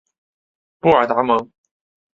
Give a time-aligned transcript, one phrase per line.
[0.79, 1.51] 布尔达蒙。